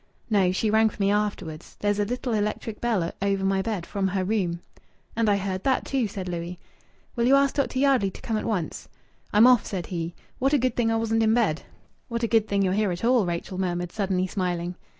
[0.31, 1.75] "No, she rang for me afterwards.
[1.79, 4.61] There's a little electric bell over my bed, from her room."
[5.15, 6.57] "And I heard that too," said Louis.
[7.15, 7.77] "Will you ask Dr.
[7.77, 8.89] Yardley to come at once?"
[9.31, 10.15] "I'm off," said he.
[10.39, 11.61] "What a good thing I wasn't in bed!"
[12.07, 14.73] "What a good thing you're here at all!" Rachel murmured, suddenly smiling.